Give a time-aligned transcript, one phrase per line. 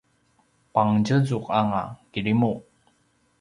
[0.73, 2.51] pangtjezu anga kirimu